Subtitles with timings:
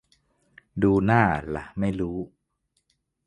[0.83, 1.23] ดูหน้า
[1.55, 2.17] ละไม่รู้